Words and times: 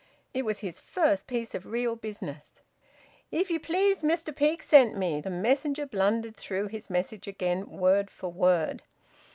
It 0.33 0.45
was 0.45 0.61
his 0.61 0.79
first 0.79 1.27
piece 1.27 1.53
of 1.53 1.67
real 1.67 1.95
business. 1.95 2.61
"If 3.29 3.51
you 3.51 3.59
please, 3.59 4.03
Mester 4.03 4.31
Peake 4.33 4.63
sent 4.63 4.97
me." 4.97 5.21
The 5.21 5.29
messenger 5.29 5.85
blundered 5.85 6.35
through 6.37 6.69
his 6.69 6.89
message 6.89 7.27
again 7.27 7.69
word 7.69 8.09
for 8.09 8.31
word. 8.31 8.81